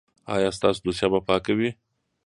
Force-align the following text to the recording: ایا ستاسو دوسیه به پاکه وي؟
ایا 0.33 0.49
ستاسو 0.57 0.79
دوسیه 0.85 1.07
به 1.13 1.19
پاکه 1.27 1.53
وي؟ 1.57 1.69